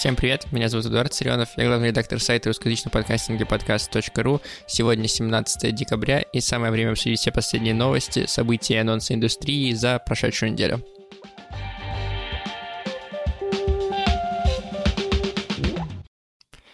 Всем 0.00 0.16
привет, 0.16 0.50
меня 0.50 0.70
зовут 0.70 0.86
Эдуард 0.86 1.12
Царенов, 1.12 1.50
я 1.58 1.66
главный 1.66 1.88
редактор 1.88 2.18
сайта 2.20 2.48
русскоязычного 2.48 2.90
подкастинга 2.90 3.44
подкаст.ру. 3.44 4.40
Сегодня 4.66 5.06
17 5.06 5.74
декабря, 5.74 6.20
и 6.20 6.40
самое 6.40 6.72
время 6.72 6.92
обсудить 6.92 7.20
все 7.20 7.30
последние 7.30 7.74
новости, 7.74 8.24
события 8.24 8.76
и 8.76 8.78
анонсы 8.78 9.12
индустрии 9.12 9.74
за 9.74 9.98
прошедшую 9.98 10.52
неделю. 10.52 10.82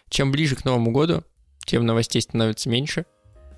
Чем 0.08 0.30
ближе 0.30 0.54
к 0.54 0.64
Новому 0.64 0.93
году, 0.93 1.24
тем 1.64 1.84
новостей 1.84 2.22
становится 2.22 2.68
меньше, 2.68 3.06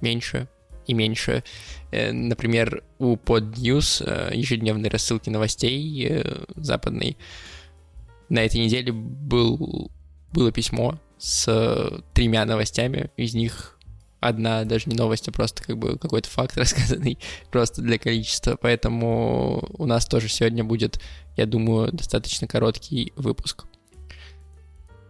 меньше 0.01 0.49
и 0.87 0.95
меньше. 0.95 1.45
Э, 1.91 2.11
например, 2.11 2.85
у 2.99 3.17
PodNews 3.17 4.03
э, 4.03 4.35
ежедневные 4.35 4.91
рассылки 4.91 5.29
новостей 5.29 6.07
э, 6.09 6.45
западной 6.57 7.19
на 8.29 8.41
этой 8.41 8.61
неделе 8.61 8.93
был, 8.93 9.91
было 10.33 10.53
письмо 10.53 11.01
с 11.19 12.03
тремя 12.15 12.45
новостями, 12.45 13.11
из 13.17 13.35
них 13.35 13.79
одна 14.21 14.65
даже 14.65 14.85
не 14.87 14.97
новость, 14.97 15.29
а 15.29 15.33
просто 15.33 15.63
как 15.63 15.79
бы 15.79 15.99
какой-то 15.99 16.29
факт 16.29 16.57
рассказанный 16.57 17.19
просто 17.51 17.83
для 17.83 17.99
количества, 17.99 18.57
поэтому 18.61 19.69
у 19.79 19.87
нас 19.87 20.07
тоже 20.07 20.29
сегодня 20.29 20.65
будет, 20.65 21.01
я 21.37 21.47
думаю, 21.47 21.93
достаточно 21.93 22.47
короткий 22.47 23.13
выпуск. 23.17 23.65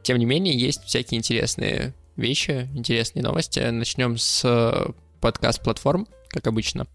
Тем 0.02 0.18
не 0.18 0.24
менее, 0.24 0.58
есть 0.58 0.84
всякие 0.84 1.18
интересные 1.18 1.94
вещи, 2.16 2.68
интересные 2.74 3.22
новости. 3.22 3.60
Начнем 3.60 4.16
с 4.16 4.92
подкаст-платформ, 5.20 6.06
как 6.28 6.46
обычно. 6.46 6.86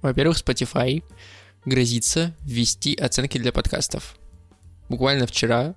Во-первых, 0.00 0.38
Spotify 0.38 1.02
грозится 1.64 2.36
ввести 2.42 2.94
оценки 2.94 3.38
для 3.38 3.52
подкастов 3.52 4.16
буквально 4.94 5.26
вчера, 5.26 5.74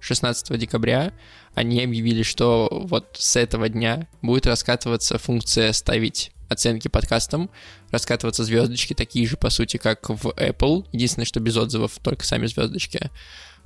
16 0.00 0.58
декабря, 0.58 1.12
они 1.54 1.82
объявили, 1.84 2.22
что 2.22 2.68
вот 2.70 3.16
с 3.18 3.36
этого 3.36 3.68
дня 3.68 4.08
будет 4.22 4.46
раскатываться 4.46 5.18
функция 5.18 5.72
ставить 5.72 6.32
оценки 6.48 6.88
подкастам, 6.88 7.50
раскатываться 7.90 8.42
звездочки, 8.42 8.94
такие 8.94 9.26
же, 9.26 9.36
по 9.36 9.50
сути, 9.50 9.76
как 9.76 10.08
в 10.08 10.28
Apple. 10.28 10.86
Единственное, 10.92 11.26
что 11.26 11.40
без 11.40 11.56
отзывов, 11.58 11.98
только 12.02 12.24
сами 12.24 12.46
звездочки. 12.46 13.10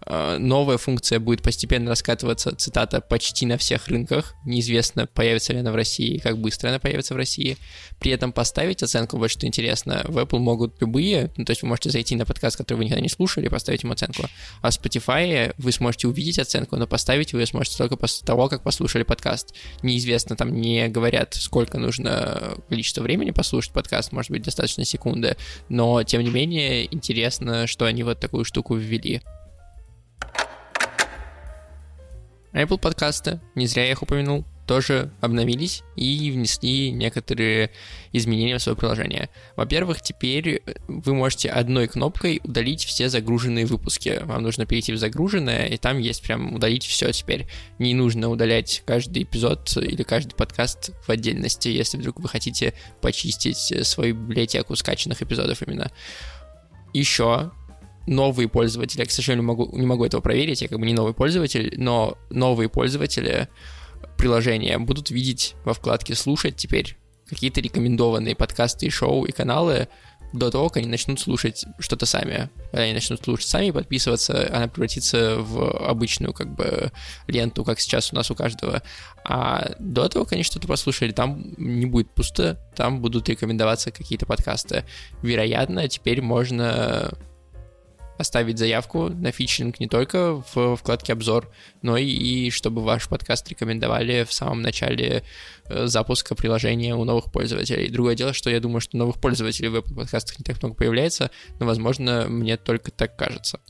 Э, 0.07 0.39
новая 0.39 0.79
функция 0.79 1.19
будет 1.19 1.43
постепенно 1.43 1.91
раскатываться, 1.91 2.55
цитата, 2.57 3.01
почти 3.01 3.47
на 3.47 3.59
всех 3.59 3.89
рынках. 3.89 4.35
Неизвестно, 4.45 5.07
появится 5.07 5.53
ли 5.53 5.61
она 5.61 5.73
в 5.73 5.75
России 5.75 6.15
и 6.15 6.19
как 6.19 6.39
быстро 6.39 6.69
она 6.69 6.79
появится 6.79 7.15
в 7.15 7.17
России. 7.17 7.57
При 7.99 8.13
этом 8.13 8.33
поставить 8.33 8.83
оценку, 8.83 9.19
вот 9.19 9.31
что 9.31 9.47
интересно, 9.47 10.05
в 10.07 10.19
Apple 10.19 10.39
могут 10.39 10.81
любые, 10.81 11.31
ну, 11.37 11.45
то 11.45 11.51
есть 11.51 11.63
вы 11.63 11.69
можете 11.69 11.91
зайти 11.91 12.17
на 12.17 12.25
подкаст, 12.25 12.57
который 12.57 12.79
вы 12.79 12.85
никогда 12.85 13.03
не 13.03 13.09
слушали, 13.09 13.49
поставить 13.49 13.83
ему 13.83 13.93
оценку. 13.93 14.25
А 14.63 14.71
в 14.71 14.75
Spotify 14.75 15.55
вы 15.59 15.73
сможете 15.73 16.09
увидеть 16.09 16.39
оценку, 16.39 16.77
но 16.77 16.87
поставить 16.87 17.33
вы 17.33 17.45
сможете 17.47 17.77
только 17.77 17.97
после 17.97 18.27
того, 18.27 18.49
как 18.49 18.63
послушали 18.63 19.03
подкаст. 19.03 19.55
Неизвестно, 19.83 20.37
там 20.37 20.55
не 20.55 20.89
говорят, 20.89 21.35
сколько 21.35 21.79
нужно 21.79 22.55
количество 22.69 23.03
времени 23.03 23.31
послушать 23.31 23.73
подкаст, 23.73 24.13
может 24.13 24.31
быть, 24.31 24.43
достаточно 24.43 24.85
секунды, 24.85 25.37
но, 25.69 26.03
тем 26.03 26.23
не 26.23 26.31
менее, 26.31 26.93
интересно, 26.95 27.67
что 27.67 27.85
они 27.85 28.03
вот 28.03 28.21
такую 28.21 28.45
штуку 28.45 28.75
ввели. 28.75 29.23
Apple 32.53 32.79
подкасты, 32.79 33.41
не 33.55 33.67
зря 33.67 33.85
я 33.85 33.93
их 33.93 34.03
упомянул, 34.03 34.45
тоже 34.69 35.11
обновились 35.21 35.83
и 35.97 36.31
внесли 36.31 36.91
некоторые 36.91 37.71
изменения 38.13 38.59
в 38.59 38.63
свое 38.63 38.77
приложение. 38.77 39.31
Во-первых, 39.57 40.03
теперь 40.03 40.63
вы 40.87 41.15
можете 41.15 41.49
одной 41.49 41.89
кнопкой 41.89 42.41
удалить 42.45 42.85
все 42.85 43.09
загруженные 43.09 43.65
выпуски. 43.65 44.21
Вам 44.25 44.43
нужно 44.43 44.67
перейти 44.67 44.93
в 44.93 44.99
загруженное, 44.99 45.67
и 45.67 45.79
там 45.79 45.99
есть 45.99 46.23
прям 46.23 46.55
удалить 46.55 46.85
все 46.85 47.11
теперь. 47.13 47.49
Не 47.79 47.95
нужно 47.95 48.29
удалять 48.29 48.83
каждый 48.87 49.23
эпизод 49.23 49.75
или 49.79 50.03
каждый 50.03 50.35
подкаст 50.35 50.91
в 51.07 51.11
отдельности, 51.11 51.69
если 51.69 51.97
вдруг 51.97 52.21
вы 52.21 52.29
хотите 52.29 52.75
почистить 53.01 53.87
свою 53.87 54.15
библиотеку 54.15 54.77
скачанных 54.77 55.23
эпизодов 55.23 55.63
именно. 55.63 55.91
Еще 56.93 57.53
новые 58.09 58.49
пользователи, 58.49 59.01
я, 59.01 59.07
к 59.07 59.11
сожалению, 59.11 59.45
могу, 59.45 59.77
не 59.77 59.87
могу 59.87 60.05
этого 60.05 60.21
проверить, 60.21 60.63
я 60.63 60.69
как 60.69 60.79
бы 60.79 60.87
не 60.87 60.95
новый 60.95 61.15
пользователь, 61.15 61.75
но 61.77 62.17
новые 62.31 62.69
пользователи 62.69 63.49
приложения 64.17 64.79
будут 64.79 65.11
видеть 65.11 65.55
во 65.65 65.75
вкладке 65.75 66.15
«Слушать» 66.15 66.57
теперь 66.57 66.97
какие-то 67.29 67.61
рекомендованные 67.61 68.35
подкасты 68.35 68.87
и 68.87 68.91
шоу 68.91 69.25
и 69.25 69.33
каналы 69.33 69.89
до 70.33 70.51
того, 70.51 70.69
как 70.69 70.79
они 70.79 70.87
начнут 70.87 71.21
слушать 71.21 71.65
что-то 71.79 72.05
сами. 72.05 72.51
Когда 72.71 72.83
они 72.83 72.93
начнут 72.93 73.23
слушать 73.23 73.49
сами 73.49 73.67
и 73.67 73.73
подписываться, 73.73 74.49
она 74.55 74.69
превратится 74.69 75.37
в 75.39 75.89
обычную 75.89 76.35
как 76.35 76.55
бы 76.55 76.93
ленту, 77.27 77.65
как 77.65 77.81
сейчас 77.81 78.13
у 78.13 78.17
нас 78.17 78.31
у 78.31 78.35
каждого. 78.35 78.83
А 79.25 79.71
до 79.79 80.09
того, 80.09 80.27
они 80.31 80.43
что-то 80.43 80.69
послушали, 80.69 81.13
там 81.13 81.55
не 81.57 81.87
будет 81.87 82.11
пусто, 82.11 82.59
там 82.77 83.01
будут 83.01 83.29
рекомендоваться 83.29 83.91
какие-то 83.91 84.27
подкасты. 84.27 84.85
Вероятно, 85.23 85.89
теперь 85.89 86.21
можно 86.21 87.11
оставить 88.19 88.59
заявку 88.59 89.09
на 89.09 89.33
фичеринг 89.33 89.81
не 89.81 89.89
только 89.89 90.43
в 90.53 90.77
вкладке 90.77 91.13
«Обзор», 91.13 91.51
но 91.83 91.97
и 91.97 92.51
чтобы 92.51 92.83
ваш 92.83 93.09
подкаст 93.09 93.49
рекомендовали 93.49 94.25
в 94.25 94.33
самом 94.33 94.61
начале 94.61 95.23
э, 95.67 95.87
запуска 95.87 96.35
приложения 96.35 96.95
у 96.97 97.05
новых 97.05 97.33
пользователей. 97.33 97.89
Другое 97.89 98.17
дело, 98.17 98.33
что 98.33 98.51
я 98.51 98.61
думаю, 98.61 98.81
что 98.81 98.97
новых 98.97 99.21
пользователей 99.21 99.69
в 99.69 99.77
Apple 99.77 99.95
подкастах 99.95 100.39
не 100.39 100.45
так 100.45 100.61
много 100.61 100.75
появляется, 100.75 101.31
но, 101.61 101.67
возможно, 101.67 102.27
мне 102.29 102.57
только 102.57 102.91
так 102.91 103.17
кажется. 103.17 103.61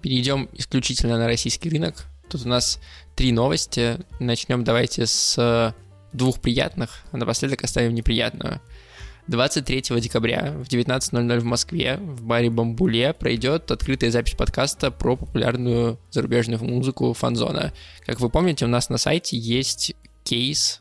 Перейдем 0.00 0.48
исключительно 0.52 1.18
на 1.18 1.26
российский 1.26 1.68
рынок. 1.68 2.06
Тут 2.30 2.46
у 2.46 2.48
нас 2.48 2.80
три 3.16 3.32
новости. 3.32 3.98
Начнем 4.20 4.64
давайте 4.64 5.06
с 5.06 5.74
двух 6.12 6.40
приятных, 6.40 7.02
а 7.12 7.16
напоследок 7.16 7.64
оставим 7.64 7.94
неприятную. 7.94 8.60
23 9.28 10.00
декабря 10.00 10.54
в 10.56 10.68
19.00 10.68 11.38
в 11.38 11.44
Москве 11.44 11.96
в 11.96 12.24
баре 12.24 12.50
Бамбуле 12.50 13.12
пройдет 13.12 13.70
открытая 13.70 14.10
запись 14.10 14.34
подкаста 14.34 14.90
про 14.90 15.16
популярную 15.16 15.98
зарубежную 16.10 16.62
музыку 16.62 17.12
фанзона. 17.12 17.72
Как 18.06 18.20
вы 18.20 18.28
помните, 18.30 18.64
у 18.64 18.68
нас 18.68 18.88
на 18.88 18.98
сайте 18.98 19.36
есть 19.36 19.94
кейс 20.24 20.80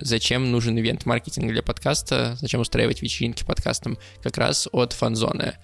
зачем 0.00 0.50
нужен 0.50 0.78
ивент-маркетинг 0.78 1.50
для 1.50 1.62
подкаста, 1.62 2.36
зачем 2.40 2.60
устраивать 2.60 3.02
вечеринки 3.02 3.44
подкастам, 3.44 3.98
как 4.22 4.36
раз 4.38 4.68
от 4.72 4.92
фанзоны. 4.92 5.54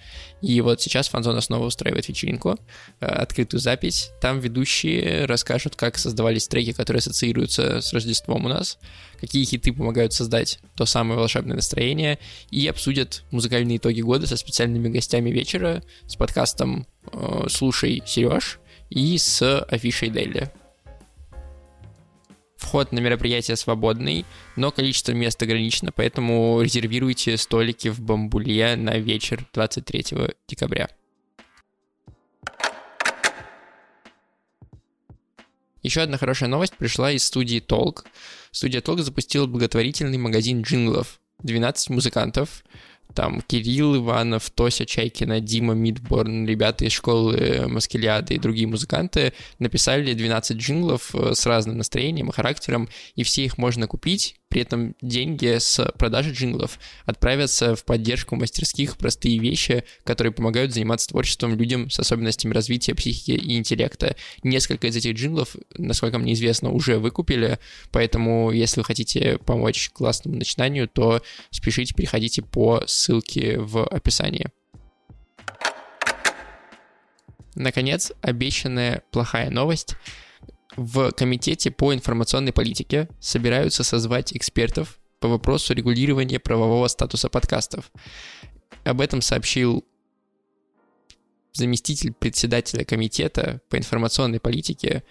И 0.40 0.60
вот 0.60 0.80
сейчас 0.80 1.08
фанзона 1.08 1.40
снова 1.40 1.66
устраивает 1.66 2.08
вечеринку, 2.08 2.58
э, 3.00 3.06
открытую 3.06 3.60
запись. 3.60 4.10
Там 4.20 4.40
ведущие 4.40 5.24
расскажут, 5.26 5.76
как 5.76 5.98
создавались 5.98 6.48
треки, 6.48 6.72
которые 6.72 6.98
ассоциируются 6.98 7.80
с 7.80 7.92
Рождеством 7.92 8.46
у 8.46 8.48
нас, 8.48 8.78
какие 9.20 9.44
хиты 9.44 9.72
помогают 9.72 10.12
создать 10.12 10.58
то 10.76 10.84
самое 10.84 11.18
волшебное 11.18 11.56
настроение, 11.56 12.18
и 12.50 12.66
обсудят 12.66 13.24
музыкальные 13.30 13.76
итоги 13.76 14.00
года 14.00 14.26
со 14.26 14.36
специальными 14.36 14.88
гостями 14.88 15.30
вечера, 15.30 15.82
с 16.06 16.16
подкастом 16.16 16.86
э, 17.12 17.44
«Слушай, 17.48 18.02
Сереж» 18.06 18.58
и 18.90 19.16
с 19.16 19.60
афишей 19.60 20.10
Дели. 20.10 20.50
Вход 22.62 22.92
на 22.92 23.00
мероприятие 23.00 23.56
свободный, 23.56 24.24
но 24.56 24.70
количество 24.70 25.12
мест 25.12 25.42
ограничено, 25.42 25.90
поэтому 25.92 26.62
резервируйте 26.62 27.36
столики 27.36 27.88
в 27.88 28.00
Бамбуле 28.00 28.76
на 28.76 28.96
вечер 28.98 29.44
23 29.52 30.04
декабря. 30.46 30.88
Еще 35.82 36.02
одна 36.02 36.16
хорошая 36.16 36.48
новость 36.48 36.76
пришла 36.76 37.10
из 37.10 37.24
студии 37.24 37.58
Толк. 37.58 38.04
Студия 38.52 38.80
Толк 38.80 39.00
запустила 39.00 39.46
благотворительный 39.46 40.18
магазин 40.18 40.62
джинглов. 40.62 41.18
12 41.42 41.90
музыкантов 41.90 42.64
там 43.12 43.40
Кирилл 43.42 43.96
Иванов, 43.96 44.50
Тося 44.50 44.86
Чайкина, 44.86 45.40
Дима 45.40 45.74
Мидборн, 45.74 46.46
ребята 46.46 46.84
из 46.84 46.92
школы 46.92 47.66
Маскелиаде 47.68 48.34
и 48.34 48.38
другие 48.38 48.66
музыканты 48.66 49.32
написали 49.58 50.12
12 50.12 50.56
джинглов 50.56 51.14
э, 51.14 51.34
с 51.34 51.46
разным 51.46 51.78
настроением 51.78 52.30
и 52.30 52.32
характером, 52.32 52.88
и 53.14 53.22
все 53.22 53.44
их 53.44 53.58
можно 53.58 53.86
купить, 53.86 54.36
при 54.52 54.60
этом 54.60 54.94
деньги 55.00 55.56
с 55.58 55.82
продажи 55.96 56.32
джинглов 56.32 56.78
отправятся 57.06 57.74
в 57.74 57.84
поддержку 57.84 58.36
мастерских 58.36 58.98
простые 58.98 59.38
вещи, 59.38 59.84
которые 60.04 60.30
помогают 60.30 60.74
заниматься 60.74 61.08
творчеством 61.08 61.56
людям 61.56 61.88
с 61.88 61.98
особенностями 61.98 62.52
развития 62.52 62.94
психики 62.94 63.30
и 63.30 63.56
интеллекта. 63.56 64.14
Несколько 64.42 64.88
из 64.88 64.96
этих 64.96 65.14
джинглов, 65.14 65.56
насколько 65.78 66.18
мне 66.18 66.34
известно, 66.34 66.70
уже 66.70 66.98
выкупили, 66.98 67.58
поэтому 67.92 68.50
если 68.50 68.80
вы 68.80 68.84
хотите 68.84 69.38
помочь 69.38 69.88
классному 69.88 70.36
начинанию, 70.36 70.86
то 70.86 71.22
спешите, 71.50 71.94
переходите 71.94 72.42
по 72.42 72.82
ссылке 72.86 73.01
в 73.08 73.84
описании. 73.86 74.46
Наконец, 77.54 78.12
обещанная 78.22 79.02
плохая 79.10 79.50
новость— 79.50 79.96
в 80.76 81.10
Комитете 81.12 81.70
по 81.70 81.92
информационной 81.92 82.52
политике 82.52 83.08
собираются 83.20 83.84
созвать 83.84 84.34
экспертов 84.34 84.98
по 85.20 85.28
вопросу 85.28 85.74
регулирования 85.74 86.40
правового 86.40 86.88
статуса 86.88 87.28
подкастов. 87.28 87.90
Об 88.84 89.00
этом 89.00 89.20
сообщил 89.20 89.84
заместитель 91.52 92.12
председателя 92.12 92.84
комитета 92.84 93.60
по 93.68 93.76
информационной 93.76 94.40
политике, 94.40 95.04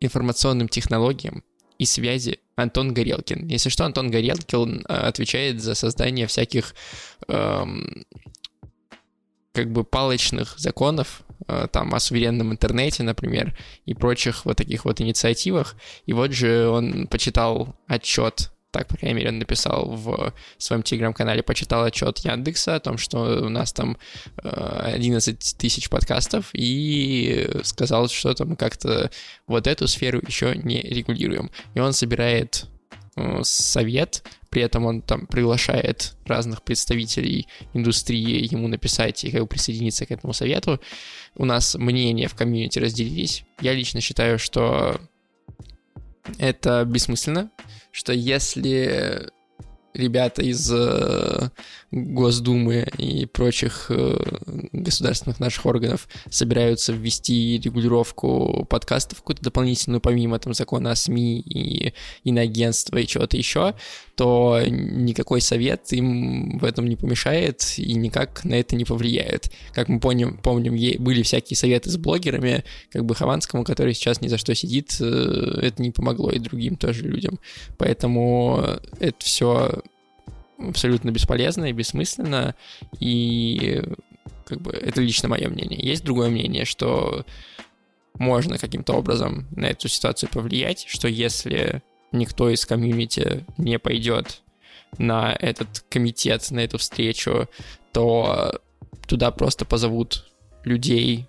информационным 0.00 0.68
технологиям 0.68 1.42
и 1.78 1.86
связи 1.86 2.40
Антон 2.56 2.92
Горелкин. 2.92 3.48
Если 3.48 3.70
что, 3.70 3.84
Антон 3.84 4.10
Горелкин 4.10 4.84
э, 4.88 4.92
отвечает 4.92 5.60
за 5.60 5.74
создание 5.74 6.26
всяких 6.26 6.74
эм, 7.28 8.04
как 9.52 9.70
бы 9.70 9.84
палочных 9.84 10.58
законов, 10.58 11.22
э, 11.48 11.66
там, 11.70 11.94
о 11.94 12.00
суверенном 12.00 12.52
интернете, 12.52 13.02
например, 13.02 13.56
и 13.86 13.94
прочих 13.94 14.44
вот 14.44 14.56
таких 14.56 14.84
вот 14.84 15.00
инициативах. 15.00 15.76
И 16.06 16.12
вот 16.12 16.32
же 16.32 16.68
он 16.68 17.06
почитал 17.06 17.76
отчет 17.86 18.50
так, 18.72 18.88
по 18.88 18.96
крайней 18.96 19.18
мере, 19.18 19.28
он 19.28 19.38
написал 19.38 19.86
в 19.90 20.32
своем 20.56 20.82
телеграм-канале, 20.82 21.42
почитал 21.42 21.84
отчет 21.84 22.18
Яндекса 22.20 22.76
о 22.76 22.80
том, 22.80 22.96
что 22.98 23.44
у 23.44 23.48
нас 23.50 23.72
там 23.72 23.98
11 24.42 25.34
э, 25.34 25.58
тысяч 25.58 25.90
подкастов, 25.90 26.50
и 26.54 27.48
сказал, 27.62 28.08
что 28.08 28.34
там 28.34 28.56
как-то 28.56 29.10
вот 29.46 29.66
эту 29.66 29.86
сферу 29.86 30.20
еще 30.26 30.56
не 30.56 30.80
регулируем. 30.80 31.50
И 31.74 31.80
он 31.80 31.92
собирает 31.92 32.64
э, 33.16 33.40
совет, 33.42 34.24
при 34.48 34.62
этом 34.62 34.86
он 34.86 35.02
там 35.02 35.26
приглашает 35.26 36.14
разных 36.24 36.62
представителей 36.62 37.48
индустрии 37.74 38.48
ему 38.50 38.68
написать 38.68 39.22
и 39.24 39.30
как 39.30 39.42
бы 39.42 39.46
присоединиться 39.46 40.06
к 40.06 40.10
этому 40.10 40.32
совету. 40.32 40.80
У 41.34 41.44
нас 41.44 41.74
мнения 41.74 42.26
в 42.26 42.34
комьюнити 42.34 42.78
разделились. 42.78 43.44
Я 43.60 43.74
лично 43.74 44.00
считаю, 44.00 44.38
что 44.38 44.98
это 46.38 46.84
бессмысленно, 46.84 47.50
что 47.90 48.12
если 48.12 49.30
ребята 49.94 50.42
из 50.42 50.70
э, 50.72 51.50
Госдумы 51.90 52.86
и 52.96 53.26
прочих 53.26 53.86
э, 53.90 54.16
государственных 54.72 55.40
наших 55.40 55.66
органов 55.66 56.08
собираются 56.30 56.92
ввести 56.92 57.60
регулировку 57.62 58.66
подкастов 58.68 59.18
какую-то 59.18 59.42
дополнительную, 59.42 60.00
помимо 60.00 60.38
там 60.38 60.54
закона 60.54 60.92
о 60.92 60.96
СМИ 60.96 61.40
и 61.40 61.92
иноагентства 62.24 62.96
и 62.96 63.06
чего-то 63.06 63.36
еще, 63.36 63.74
то 64.14 64.60
никакой 64.66 65.42
совет 65.42 65.92
им 65.92 66.58
в 66.58 66.64
этом 66.64 66.86
не 66.86 66.96
помешает 66.96 67.74
и 67.76 67.92
никак 67.92 68.44
на 68.44 68.54
это 68.54 68.74
не 68.74 68.84
повлияет. 68.84 69.50
Как 69.72 69.88
мы 69.88 70.00
помним, 70.00 70.38
помним 70.38 70.74
были 71.02 71.22
всякие 71.22 71.56
советы 71.56 71.90
с 71.90 71.98
блогерами, 71.98 72.64
как 72.90 73.04
бы 73.04 73.14
Хованскому, 73.14 73.64
который 73.64 73.92
сейчас 73.92 74.22
ни 74.22 74.28
за 74.28 74.38
что 74.38 74.54
сидит, 74.54 74.96
э, 75.00 75.58
это 75.62 75.82
не 75.82 75.90
помогло 75.90 76.30
и 76.30 76.38
другим 76.38 76.76
тоже 76.76 77.02
людям. 77.02 77.38
Поэтому 77.76 78.78
это 78.98 79.16
все 79.18 79.81
абсолютно 80.68 81.10
бесполезно 81.10 81.66
и 81.66 81.72
бессмысленно, 81.72 82.54
и 82.98 83.82
как 84.44 84.60
бы 84.60 84.72
это 84.72 85.00
лично 85.00 85.28
мое 85.28 85.48
мнение. 85.48 85.80
Есть 85.80 86.04
другое 86.04 86.30
мнение, 86.30 86.64
что 86.64 87.24
можно 88.18 88.58
каким-то 88.58 88.94
образом 88.94 89.46
на 89.56 89.66
эту 89.66 89.88
ситуацию 89.88 90.30
повлиять, 90.30 90.84
что 90.88 91.08
если 91.08 91.82
никто 92.12 92.50
из 92.50 92.66
комьюнити 92.66 93.44
не 93.56 93.78
пойдет 93.78 94.42
на 94.98 95.32
этот 95.32 95.84
комитет, 95.88 96.50
на 96.50 96.60
эту 96.60 96.78
встречу, 96.78 97.48
то 97.92 98.60
туда 99.06 99.30
просто 99.30 99.64
позовут 99.64 100.30
людей, 100.64 101.26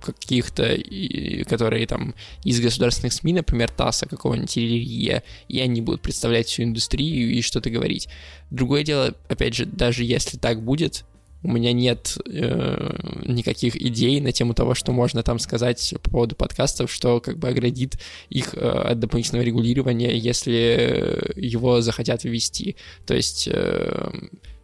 каких-то, 0.00 0.76
которые 1.48 1.86
там 1.86 2.14
из 2.44 2.60
государственных 2.60 3.12
СМИ, 3.12 3.34
например, 3.34 3.70
ТАССа 3.70 4.06
какого-нибудь 4.06 4.56
или 4.56 5.22
и 5.48 5.60
они 5.60 5.80
будут 5.80 6.02
представлять 6.02 6.48
всю 6.48 6.64
индустрию 6.64 7.30
и 7.32 7.42
что-то 7.42 7.70
говорить. 7.70 8.08
Другое 8.50 8.82
дело, 8.82 9.14
опять 9.28 9.54
же, 9.54 9.66
даже 9.66 10.04
если 10.04 10.36
так 10.36 10.62
будет, 10.62 11.04
у 11.42 11.48
меня 11.48 11.72
нет 11.72 12.18
э, 12.26 12.96
никаких 13.24 13.76
идей 13.76 14.20
на 14.20 14.32
тему 14.32 14.52
того, 14.54 14.74
что 14.74 14.92
можно 14.92 15.22
там 15.22 15.38
сказать 15.38 15.94
по 16.02 16.10
поводу 16.10 16.36
подкастов, 16.36 16.92
что 16.92 17.20
как 17.20 17.38
бы 17.38 17.48
оградит 17.48 17.98
их 18.28 18.54
э, 18.54 18.58
от 18.58 18.98
дополнительного 18.98 19.44
регулирования, 19.44 20.16
если 20.16 21.32
его 21.36 21.80
захотят 21.80 22.24
ввести. 22.24 22.76
То 23.06 23.14
есть 23.14 23.48
э, 23.50 24.10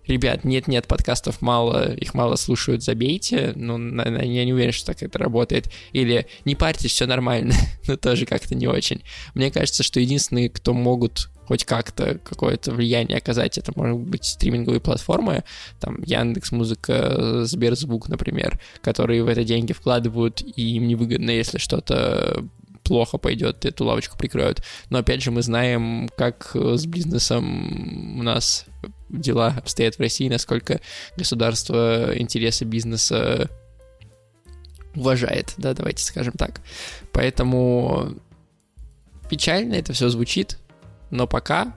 ребят, 0.06 0.44
нет-нет, 0.44 0.86
подкастов 0.86 1.42
мало, 1.42 1.92
их 1.92 2.14
мало 2.14 2.36
слушают, 2.36 2.82
забейте, 2.82 3.52
ну, 3.54 3.78
я 3.78 4.44
не 4.44 4.52
уверен, 4.52 4.72
что 4.72 4.86
так 4.86 5.02
это 5.02 5.18
работает. 5.18 5.70
Или 5.92 6.26
не 6.44 6.54
парьтесь, 6.54 6.92
все 6.92 7.06
нормально, 7.06 7.54
но 7.86 7.96
тоже 7.96 8.26
как-то 8.26 8.54
не 8.54 8.66
очень. 8.66 9.02
Мне 9.34 9.50
кажется, 9.50 9.82
что 9.82 10.00
единственные, 10.00 10.50
кто 10.50 10.72
могут 10.72 11.30
хоть 11.46 11.64
как-то 11.64 12.18
какое-то 12.24 12.72
влияние 12.72 13.18
оказать, 13.18 13.56
это 13.56 13.72
может 13.76 13.98
быть 13.98 14.24
стриминговые 14.24 14.80
платформы, 14.80 15.44
там 15.80 16.02
Яндекс 16.02 16.50
Музыка, 16.50 17.44
Сберзвук, 17.44 18.08
например, 18.08 18.60
которые 18.80 19.22
в 19.22 19.28
это 19.28 19.44
деньги 19.44 19.72
вкладывают, 19.72 20.42
и 20.42 20.76
им 20.76 20.88
невыгодно, 20.88 21.30
если 21.30 21.58
что-то 21.58 22.44
плохо 22.86 23.18
пойдет, 23.18 23.64
эту 23.64 23.84
лавочку 23.84 24.16
прикроют. 24.16 24.62
Но 24.90 24.98
опять 24.98 25.22
же, 25.22 25.30
мы 25.30 25.42
знаем, 25.42 26.08
как 26.16 26.50
с 26.54 26.86
бизнесом 26.86 28.18
у 28.18 28.22
нас 28.22 28.66
дела 29.08 29.54
обстоят 29.58 29.96
в 29.96 30.00
России, 30.00 30.28
насколько 30.28 30.80
государство 31.16 32.16
интересы 32.16 32.64
бизнеса 32.64 33.50
уважает, 34.94 35.54
да, 35.58 35.74
давайте 35.74 36.02
скажем 36.02 36.32
так. 36.32 36.60
Поэтому 37.12 38.14
печально 39.28 39.74
это 39.74 39.92
все 39.92 40.08
звучит, 40.08 40.58
но 41.10 41.26
пока, 41.26 41.74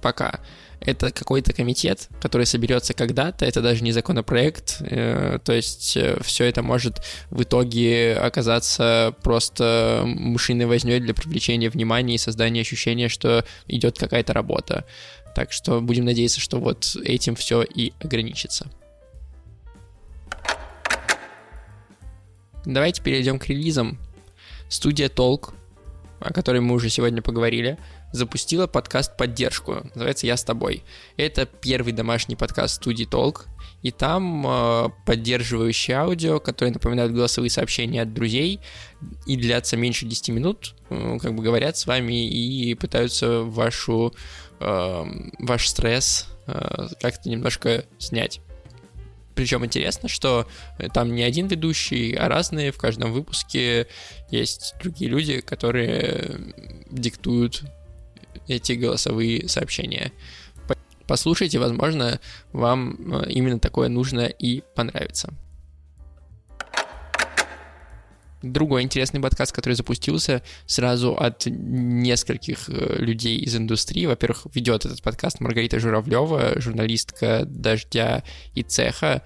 пока 0.00 0.40
это 0.80 1.10
какой-то 1.10 1.52
комитет, 1.52 2.08
который 2.22 2.46
соберется 2.46 2.94
когда-то, 2.94 3.44
это 3.44 3.60
даже 3.60 3.84
не 3.84 3.92
законопроект, 3.92 4.78
э, 4.80 5.38
то 5.44 5.52
есть 5.52 5.96
э, 5.96 6.18
все 6.22 6.44
это 6.44 6.62
может 6.62 7.02
в 7.30 7.42
итоге 7.42 8.14
оказаться 8.14 9.14
просто 9.22 10.02
мышиной 10.06 10.66
возней 10.66 11.00
для 11.00 11.12
привлечения 11.12 11.68
внимания 11.68 12.14
и 12.14 12.18
создания 12.18 12.62
ощущения, 12.62 13.08
что 13.08 13.44
идет 13.68 13.98
какая-то 13.98 14.32
работа. 14.32 14.86
Так 15.34 15.52
что 15.52 15.80
будем 15.80 16.06
надеяться, 16.06 16.40
что 16.40 16.58
вот 16.58 16.96
этим 17.04 17.36
все 17.36 17.62
и 17.62 17.92
ограничится. 18.00 18.66
Давайте 22.64 23.02
перейдем 23.02 23.38
к 23.38 23.48
релизам. 23.48 23.98
Студия 24.68 25.08
Толк, 25.08 25.54
о 26.20 26.32
которой 26.32 26.60
мы 26.60 26.74
уже 26.74 26.90
сегодня 26.90 27.22
поговорили, 27.22 27.78
запустила 28.12 28.66
подкаст 28.66 29.16
«Поддержку». 29.16 29.82
Называется 29.94 30.26
«Я 30.26 30.36
с 30.36 30.44
тобой». 30.44 30.84
Это 31.16 31.46
первый 31.46 31.92
домашний 31.92 32.36
подкаст 32.36 32.76
студии 32.76 33.04
Толк, 33.04 33.46
и 33.82 33.90
там 33.90 34.46
э, 34.46 34.88
поддерживающее 35.06 35.96
аудио, 35.96 36.38
которое 36.38 36.72
напоминает 36.72 37.14
голосовые 37.14 37.50
сообщения 37.50 38.02
от 38.02 38.12
друзей 38.12 38.60
и 39.26 39.36
длятся 39.36 39.76
меньше 39.76 40.04
10 40.04 40.28
минут, 40.28 40.74
э, 40.90 41.18
как 41.20 41.34
бы 41.34 41.42
говорят 41.42 41.78
с 41.78 41.86
вами 41.86 42.28
и 42.28 42.74
пытаются 42.74 43.40
вашу, 43.40 44.14
э, 44.60 45.04
ваш 45.38 45.68
стресс 45.68 46.26
э, 46.46 46.88
как-то 47.00 47.30
немножко 47.30 47.84
снять. 47.98 48.40
Причем 49.34 49.64
интересно, 49.64 50.08
что 50.08 50.46
там 50.92 51.14
не 51.14 51.22
один 51.22 51.46
ведущий, 51.46 52.14
а 52.14 52.28
разные. 52.28 52.72
В 52.72 52.78
каждом 52.78 53.12
выпуске 53.12 53.86
есть 54.30 54.74
другие 54.82 55.10
люди, 55.10 55.40
которые 55.40 56.40
диктуют 56.90 57.62
эти 58.48 58.72
голосовые 58.72 59.48
сообщения. 59.48 60.12
Послушайте, 61.06 61.58
возможно, 61.58 62.20
вам 62.52 63.24
э, 63.24 63.30
именно 63.30 63.58
такое 63.58 63.88
нужно 63.88 64.26
и 64.26 64.62
понравится. 64.76 65.34
Другой 68.42 68.82
интересный 68.82 69.20
подкаст, 69.20 69.52
который 69.52 69.74
запустился 69.74 70.42
сразу 70.64 71.14
от 71.14 71.44
нескольких 71.46 72.70
э, 72.70 72.96
людей 72.98 73.38
из 73.38 73.54
индустрии. 73.54 74.06
Во-первых, 74.06 74.46
ведет 74.54 74.86
этот 74.86 75.02
подкаст 75.02 75.40
Маргарита 75.40 75.78
Журавлева, 75.78 76.54
журналистка 76.58 77.44
«Дождя» 77.44 78.24
и 78.54 78.62
«Цеха» 78.62 79.22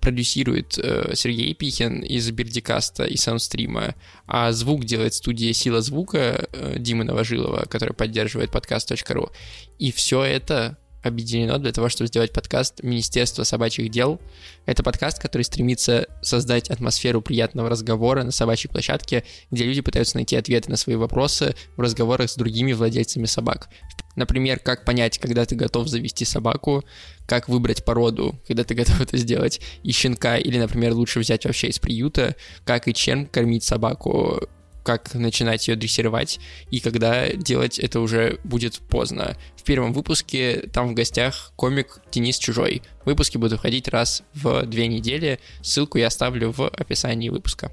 продюсирует 0.00 0.78
э, 0.78 1.12
Сергей 1.14 1.54
Пихин 1.54 2.00
из 2.00 2.30
Бердикаста 2.30 3.04
и 3.04 3.16
Саундстрима, 3.16 3.94
а 4.26 4.52
звук 4.52 4.84
делает 4.84 5.14
студия 5.14 5.52
«Сила 5.54 5.80
звука» 5.80 6.46
э, 6.52 6.76
Димы 6.78 7.04
Новожилова, 7.04 7.64
которая 7.68 7.94
поддерживает 7.94 8.50
подкаст.ру. 8.50 9.30
И 9.78 9.92
все 9.92 10.22
это 10.24 10.78
объединено 11.08 11.58
для 11.58 11.72
того, 11.72 11.88
чтобы 11.88 12.08
сделать 12.08 12.32
подкаст 12.32 12.82
Министерства 12.82 13.42
собачьих 13.42 13.90
дел. 13.90 14.20
Это 14.66 14.82
подкаст, 14.82 15.18
который 15.20 15.42
стремится 15.42 16.06
создать 16.22 16.70
атмосферу 16.70 17.20
приятного 17.20 17.68
разговора 17.68 18.22
на 18.22 18.30
собачьей 18.30 18.70
площадке, 18.70 19.24
где 19.50 19.64
люди 19.64 19.80
пытаются 19.80 20.16
найти 20.16 20.36
ответы 20.36 20.70
на 20.70 20.76
свои 20.76 20.96
вопросы 20.96 21.54
в 21.76 21.80
разговорах 21.80 22.30
с 22.30 22.36
другими 22.36 22.72
владельцами 22.72 23.26
собак. 23.26 23.68
Например, 24.16 24.58
как 24.58 24.84
понять, 24.84 25.18
когда 25.18 25.44
ты 25.44 25.54
готов 25.54 25.88
завести 25.88 26.24
собаку, 26.24 26.84
как 27.26 27.48
выбрать 27.48 27.84
породу, 27.84 28.38
когда 28.46 28.64
ты 28.64 28.74
готов 28.74 29.00
это 29.00 29.16
сделать, 29.16 29.60
и 29.82 29.92
щенка, 29.92 30.38
или, 30.38 30.58
например, 30.58 30.92
лучше 30.94 31.20
взять 31.20 31.44
вообще 31.44 31.68
из 31.68 31.78
приюта, 31.78 32.34
как 32.64 32.88
и 32.88 32.94
чем 32.94 33.26
кормить 33.26 33.64
собаку, 33.64 34.48
как 34.88 35.12
начинать 35.12 35.68
ее 35.68 35.76
дрессировать, 35.76 36.40
и 36.70 36.80
когда 36.80 37.28
делать 37.28 37.78
это 37.78 38.00
уже 38.00 38.40
будет 38.42 38.78
поздно. 38.78 39.36
В 39.54 39.62
первом 39.62 39.92
выпуске 39.92 40.62
там 40.72 40.88
в 40.88 40.94
гостях 40.94 41.52
комик 41.56 42.00
Денис 42.10 42.38
Чужой. 42.38 42.80
Выпуски 43.04 43.36
будут 43.36 43.52
выходить 43.52 43.86
раз 43.88 44.22
в 44.32 44.64
две 44.64 44.88
недели. 44.88 45.40
Ссылку 45.60 45.98
я 45.98 46.06
оставлю 46.06 46.52
в 46.52 46.66
описании 46.68 47.28
выпуска. 47.28 47.70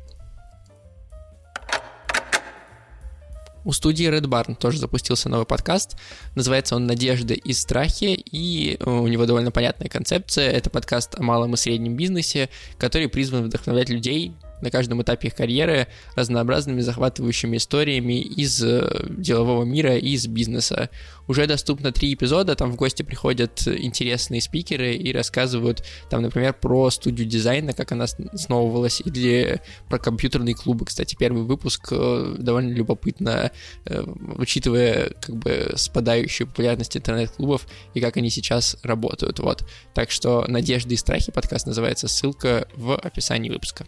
У 3.63 3.71
студии 3.71 4.07
Red 4.09 4.25
Barn 4.25 4.53
тоже 4.53 4.77
запустился 4.79 5.29
новый 5.29 5.45
подкаст. 5.45 5.95
Называется 6.35 6.75
он 6.75 6.85
«Надежды 6.85 7.35
и 7.35 7.53
страхи», 7.53 8.21
и 8.29 8.77
у 8.83 9.07
него 9.07 9.25
довольно 9.25 9.51
понятная 9.51 9.87
концепция. 9.87 10.51
Это 10.51 10.69
подкаст 10.69 11.15
о 11.17 11.23
малом 11.23 11.53
и 11.53 11.57
среднем 11.57 11.95
бизнесе, 11.95 12.49
который 12.77 13.07
призван 13.07 13.45
вдохновлять 13.45 13.87
людей 13.87 14.33
на 14.65 14.71
каждом 14.71 15.01
этапе 15.01 15.29
их 15.29 15.35
карьеры 15.35 15.87
разнообразными 16.15 16.81
захватывающими 16.81 17.57
историями 17.57 18.19
из 18.19 18.61
э, 18.61 19.05
делового 19.09 19.63
мира 19.63 19.95
и 19.95 20.09
из 20.09 20.27
бизнеса. 20.27 20.89
Уже 21.27 21.47
доступно 21.47 21.91
три 21.91 22.13
эпизода, 22.13 22.55
там 22.55 22.71
в 22.71 22.75
гости 22.75 23.03
приходят 23.03 23.67
интересные 23.67 24.41
спикеры 24.41 24.93
и 24.93 25.11
рассказывают, 25.11 25.83
там, 26.09 26.21
например, 26.21 26.53
про 26.53 26.89
студию 26.89 27.27
дизайна, 27.27 27.73
как 27.73 27.91
она 27.91 28.05
основывалась, 28.33 29.01
или 29.01 29.61
про 29.89 29.97
компьютерные 29.97 30.55
клубы. 30.55 30.85
Кстати, 30.85 31.15
первый 31.17 31.43
выпуск 31.43 31.87
э, 31.91 32.35
довольно 32.37 32.73
любопытно, 32.73 33.51
э, 33.85 34.03
учитывая 34.37 35.11
как 35.21 35.35
бы 35.35 35.73
спадающую 35.75 36.47
популярность 36.47 36.97
интернет-клубов 36.97 37.67
и 37.93 38.01
как 38.01 38.17
они 38.17 38.29
сейчас 38.29 38.77
работают. 38.83 39.39
Вот. 39.39 39.67
Так 39.93 40.11
что 40.11 40.45
«Надежды 40.47 40.95
и 40.95 40.97
страхи» 40.97 41.31
подкаст 41.31 41.67
называется, 41.67 42.07
ссылка 42.07 42.67
в 42.75 42.95
описании 42.95 43.49
выпуска. 43.49 43.85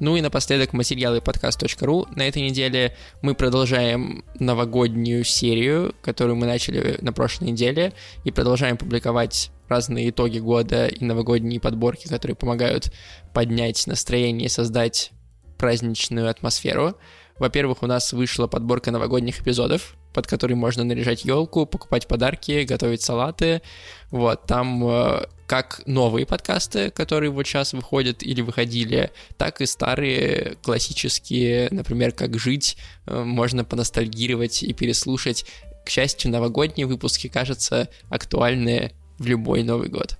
Ну 0.00 0.16
и 0.16 0.20
напоследок 0.20 0.72
материалы 0.72 1.20
подкаст.ру. 1.20 2.08
На 2.16 2.26
этой 2.26 2.42
неделе 2.42 2.96
мы 3.22 3.34
продолжаем 3.34 4.24
новогоднюю 4.40 5.22
серию, 5.22 5.94
которую 6.02 6.34
мы 6.34 6.46
начали 6.46 6.98
на 7.00 7.12
прошлой 7.12 7.52
неделе, 7.52 7.92
и 8.24 8.32
продолжаем 8.32 8.76
публиковать 8.76 9.52
разные 9.68 10.10
итоги 10.10 10.40
года 10.40 10.88
и 10.88 11.04
новогодние 11.04 11.60
подборки, 11.60 12.08
которые 12.08 12.34
помогают 12.34 12.92
поднять 13.32 13.86
настроение 13.86 14.46
и 14.46 14.50
создать 14.50 15.12
праздничную 15.58 16.28
атмосферу. 16.28 16.96
Во-первых, 17.38 17.84
у 17.84 17.86
нас 17.86 18.12
вышла 18.12 18.48
подборка 18.48 18.90
новогодних 18.90 19.42
эпизодов, 19.42 19.94
под 20.12 20.26
который 20.26 20.56
можно 20.56 20.82
наряжать 20.82 21.24
елку, 21.24 21.66
покупать 21.66 22.08
подарки, 22.08 22.64
готовить 22.64 23.02
салаты. 23.02 23.62
Вот, 24.10 24.46
там 24.46 24.84
э, 24.88 25.26
как 25.46 25.82
новые 25.86 26.26
подкасты, 26.26 26.90
которые 26.90 27.30
вот 27.30 27.46
сейчас 27.46 27.72
выходят 27.72 28.22
или 28.22 28.40
выходили, 28.40 29.10
так 29.36 29.60
и 29.60 29.66
старые 29.66 30.56
классические, 30.62 31.68
например, 31.70 32.12
«Как 32.12 32.38
жить», 32.38 32.76
э, 33.06 33.22
можно 33.22 33.64
поностальгировать 33.64 34.62
и 34.62 34.72
переслушать. 34.72 35.44
К 35.84 35.90
счастью, 35.90 36.30
новогодние 36.30 36.86
выпуски, 36.86 37.28
кажется, 37.28 37.88
актуальны 38.08 38.92
в 39.18 39.26
любой 39.26 39.62
Новый 39.62 39.88
год. 39.88 40.18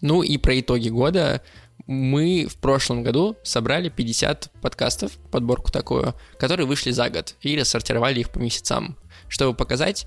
Ну 0.00 0.22
и 0.22 0.36
про 0.36 0.58
итоги 0.58 0.88
года 0.88 1.42
мы 1.86 2.46
в 2.48 2.56
прошлом 2.56 3.02
году 3.02 3.36
собрали 3.42 3.88
50 3.88 4.50
подкастов, 4.60 5.12
подборку 5.30 5.70
такую, 5.70 6.14
которые 6.38 6.66
вышли 6.66 6.90
за 6.90 7.10
год, 7.10 7.34
и 7.40 7.58
рассортировали 7.58 8.20
их 8.20 8.30
по 8.30 8.38
месяцам, 8.38 8.96
чтобы 9.28 9.56
показать, 9.56 10.06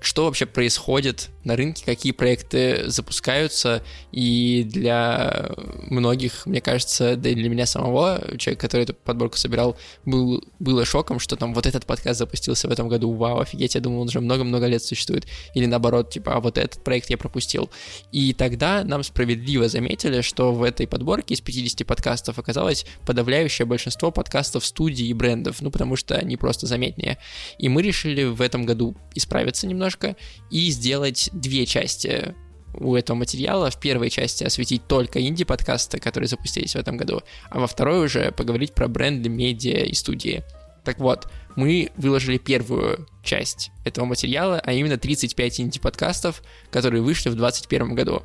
что 0.00 0.24
вообще 0.24 0.46
происходит 0.46 1.28
на 1.44 1.56
рынке, 1.56 1.84
какие 1.84 2.12
проекты 2.12 2.88
запускаются, 2.90 3.82
и 4.12 4.64
для 4.66 5.50
многих, 5.88 6.46
мне 6.46 6.60
кажется, 6.60 7.16
да 7.16 7.28
и 7.28 7.34
для 7.34 7.48
меня 7.48 7.66
самого, 7.66 8.22
человек, 8.38 8.60
который 8.60 8.82
эту 8.82 8.94
подборку 8.94 9.36
собирал, 9.36 9.76
был, 10.04 10.42
было 10.58 10.84
шоком, 10.84 11.18
что 11.18 11.36
там 11.36 11.54
вот 11.54 11.66
этот 11.66 11.86
подкаст 11.86 12.18
запустился 12.18 12.68
в 12.68 12.70
этом 12.70 12.88
году, 12.88 13.12
вау, 13.12 13.40
офигеть, 13.40 13.74
я 13.74 13.80
думал, 13.80 14.02
он 14.02 14.08
уже 14.08 14.20
много-много 14.20 14.66
лет 14.66 14.82
существует, 14.82 15.26
или 15.54 15.66
наоборот, 15.66 16.10
типа, 16.10 16.34
а 16.34 16.40
вот 16.40 16.58
этот 16.58 16.82
проект 16.82 17.10
я 17.10 17.18
пропустил. 17.18 17.70
И 18.12 18.32
тогда 18.32 18.84
нам 18.84 19.02
справедливо 19.02 19.68
заметили, 19.68 20.20
что 20.22 20.52
в 20.52 20.62
этой 20.62 20.86
подборке 20.86 21.34
из 21.34 21.40
50 21.40 21.86
подкастов 21.86 22.38
оказалось 22.38 22.86
подавляющее 23.06 23.66
большинство 23.66 24.10
подкастов 24.10 24.64
студий 24.64 25.06
и 25.06 25.12
брендов, 25.12 25.60
ну, 25.60 25.70
потому 25.70 25.96
что 25.96 26.16
они 26.16 26.36
просто 26.36 26.66
заметнее. 26.66 27.18
И 27.58 27.68
мы 27.68 27.82
решили 27.82 28.24
в 28.24 28.40
этом 28.40 28.64
году 28.64 28.96
исправиться 29.14 29.66
немножко, 29.66 29.89
немножко 29.90 30.16
и 30.50 30.70
сделать 30.70 31.30
две 31.32 31.66
части 31.66 32.34
у 32.74 32.94
этого 32.94 33.16
материала. 33.16 33.70
В 33.70 33.80
первой 33.80 34.10
части 34.10 34.44
осветить 34.44 34.86
только 34.86 35.20
инди-подкасты, 35.20 35.98
которые 35.98 36.28
запустились 36.28 36.74
в 36.74 36.78
этом 36.78 36.96
году, 36.96 37.22
а 37.50 37.60
во 37.60 37.66
второй 37.66 38.04
уже 38.04 38.32
поговорить 38.32 38.74
про 38.74 38.88
бренды, 38.88 39.28
медиа 39.28 39.84
и 39.84 39.94
студии. 39.94 40.42
Так 40.84 40.98
вот, 40.98 41.28
мы 41.56 41.90
выложили 41.96 42.38
первую 42.38 43.06
часть 43.22 43.70
этого 43.84 44.06
материала, 44.06 44.60
а 44.64 44.72
именно 44.72 44.96
35 44.96 45.60
инди-подкастов, 45.60 46.42
которые 46.70 47.02
вышли 47.02 47.28
в 47.28 47.34
2021 47.34 47.94
году. 47.94 48.22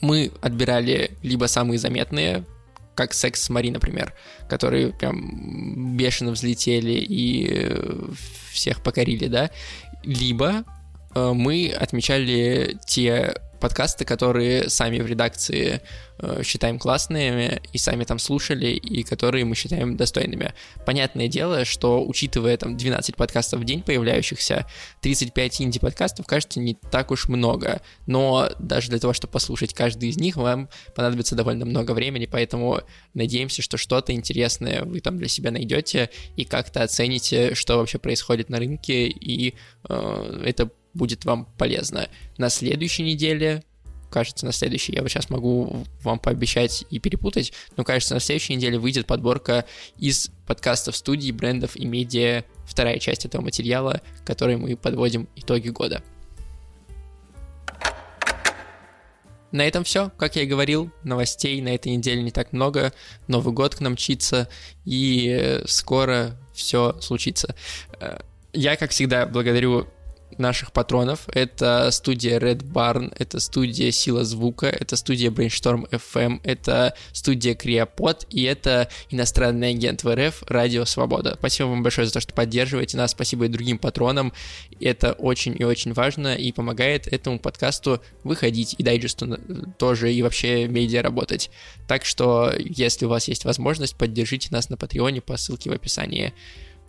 Мы 0.00 0.30
отбирали 0.40 1.10
либо 1.22 1.46
самые 1.46 1.78
заметные, 1.78 2.44
как 2.96 3.14
«Секс 3.14 3.42
с 3.42 3.50
Мари», 3.50 3.70
например, 3.70 4.14
которые 4.48 4.92
прям 4.92 5.96
бешено 5.96 6.32
взлетели 6.32 6.92
и 6.92 7.68
всех 8.50 8.82
покорили, 8.82 9.28
да, 9.28 9.50
либо 10.02 10.64
э, 11.14 11.32
мы 11.32 11.70
отмечали 11.70 12.78
те 12.86 13.34
подкасты, 13.58 14.04
которые 14.04 14.68
сами 14.68 14.98
в 15.00 15.06
редакции 15.06 15.80
э, 16.18 16.42
считаем 16.42 16.78
классными 16.78 17.60
и 17.72 17.78
сами 17.78 18.04
там 18.04 18.18
слушали, 18.18 18.68
и 18.68 19.02
которые 19.02 19.44
мы 19.44 19.54
считаем 19.54 19.96
достойными. 19.96 20.54
Понятное 20.84 21.28
дело, 21.28 21.64
что 21.64 22.04
учитывая 22.06 22.56
там 22.56 22.76
12 22.76 23.16
подкастов 23.16 23.60
в 23.60 23.64
день 23.64 23.82
появляющихся, 23.82 24.66
35 25.02 25.62
инди-подкастов 25.62 26.26
кажется 26.26 26.60
не 26.60 26.74
так 26.74 27.10
уж 27.10 27.28
много, 27.28 27.80
но 28.06 28.48
даже 28.58 28.90
для 28.90 28.98
того, 28.98 29.12
чтобы 29.12 29.32
послушать 29.32 29.74
каждый 29.74 30.08
из 30.08 30.16
них, 30.16 30.36
вам 30.36 30.68
понадобится 30.94 31.34
довольно 31.34 31.64
много 31.64 31.92
времени, 31.92 32.26
поэтому 32.26 32.80
надеемся, 33.14 33.62
что 33.62 33.76
что-то 33.76 34.12
интересное 34.12 34.84
вы 34.84 35.00
там 35.00 35.18
для 35.18 35.28
себя 35.28 35.50
найдете 35.50 36.10
и 36.36 36.44
как-то 36.44 36.82
оцените, 36.82 37.54
что 37.54 37.78
вообще 37.78 37.98
происходит 37.98 38.48
на 38.50 38.58
рынке, 38.58 39.06
и 39.08 39.54
э, 39.88 40.42
это 40.44 40.70
будет 40.96 41.24
вам 41.24 41.46
полезно. 41.56 42.08
На 42.38 42.48
следующей 42.48 43.02
неделе 43.04 43.62
кажется, 44.10 44.46
на 44.46 44.52
следующей, 44.52 44.94
я 44.94 45.02
вот 45.02 45.10
сейчас 45.10 45.30
могу 45.30 45.84
вам 46.02 46.18
пообещать 46.18 46.86
и 46.90 46.98
перепутать, 46.98 47.52
но 47.76 47.84
кажется, 47.84 48.14
на 48.14 48.20
следующей 48.20 48.54
неделе 48.54 48.78
выйдет 48.78 49.06
подборка 49.06 49.66
из 49.98 50.30
подкастов 50.46 50.96
студий, 50.96 51.32
брендов 51.32 51.76
и 51.76 51.84
медиа, 51.84 52.44
вторая 52.64 52.98
часть 52.98 53.24
этого 53.26 53.42
материала, 53.42 54.00
который 54.24 54.56
мы 54.56 54.76
подводим 54.76 55.28
итоги 55.36 55.68
года. 55.68 56.02
На 59.52 59.62
этом 59.66 59.84
все. 59.84 60.10
Как 60.18 60.36
я 60.36 60.42
и 60.42 60.46
говорил, 60.46 60.90
новостей 61.02 61.60
на 61.62 61.74
этой 61.74 61.92
неделе 61.92 62.22
не 62.22 62.30
так 62.30 62.52
много. 62.52 62.92
Новый 63.26 63.54
год 63.54 63.74
к 63.74 63.80
нам 63.80 63.92
мчится, 63.92 64.48
и 64.84 65.62
скоро 65.66 66.36
все 66.52 67.00
случится. 67.00 67.54
Э, 68.00 68.18
я, 68.52 68.76
как 68.76 68.90
всегда, 68.90 69.24
благодарю 69.24 69.86
наших 70.38 70.72
патронов. 70.72 71.28
Это 71.32 71.90
студия 71.90 72.38
Red 72.38 72.62
Barn, 72.62 73.12
это 73.18 73.40
студия 73.40 73.90
Сила 73.90 74.24
Звука, 74.24 74.66
это 74.66 74.96
студия 74.96 75.30
Brainstorm 75.30 75.88
FM, 75.90 76.40
это 76.42 76.94
студия 77.12 77.54
Криопод 77.54 78.26
и 78.30 78.42
это 78.42 78.88
иностранный 79.10 79.70
агент 79.70 80.04
в 80.04 80.14
РФ 80.14 80.42
Радио 80.46 80.84
Свобода. 80.84 81.36
Спасибо 81.38 81.68
вам 81.68 81.82
большое 81.82 82.06
за 82.06 82.12
то, 82.12 82.20
что 82.20 82.34
поддерживаете 82.34 82.96
нас, 82.96 83.12
спасибо 83.12 83.46
и 83.46 83.48
другим 83.48 83.78
патронам. 83.78 84.32
Это 84.80 85.12
очень 85.12 85.56
и 85.58 85.64
очень 85.64 85.92
важно 85.92 86.34
и 86.34 86.52
помогает 86.52 87.06
этому 87.06 87.38
подкасту 87.38 88.00
выходить 88.24 88.74
и 88.78 88.82
дайджесту 88.82 89.38
тоже 89.78 90.12
и 90.12 90.22
вообще 90.22 90.66
медиа 90.68 91.02
работать. 91.02 91.50
Так 91.86 92.04
что, 92.04 92.52
если 92.58 93.06
у 93.06 93.08
вас 93.08 93.28
есть 93.28 93.44
возможность, 93.44 93.96
поддержите 93.96 94.48
нас 94.50 94.68
на 94.68 94.76
Патреоне 94.76 95.20
по 95.20 95.36
ссылке 95.36 95.70
в 95.70 95.72
описании. 95.72 96.32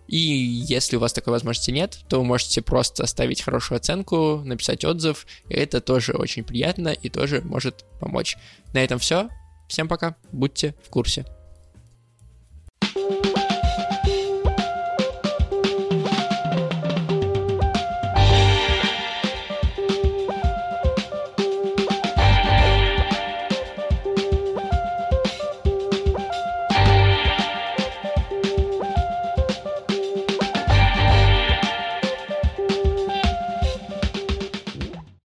И 0.08 0.18
если 0.18 0.96
у 0.96 1.00
вас 1.00 1.14
такой 1.14 1.32
возможности 1.32 1.72
нет, 1.72 2.00
то 2.08 2.20
вы 2.20 2.26
можете 2.26 2.62
просто 2.62 3.04
оставить 3.04 3.42
хорошую 3.42 3.78
оценку, 3.78 4.42
написать 4.44 4.86
отзыв. 4.86 5.26
Это 5.50 5.82
тоже 5.82 6.14
очень 6.14 6.44
приятно 6.44 6.90
и 6.90 7.10
тоже 7.10 7.42
может 7.42 7.86
помочь. 8.00 8.38
На 8.74 8.84
этом 8.84 9.00
все. 9.00 9.30
Всем 9.68 9.88
пока. 9.88 10.16
Будьте 10.32 10.76
в 10.86 10.90
курсе. 10.90 11.26